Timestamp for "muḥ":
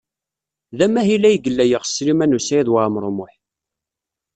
3.17-3.33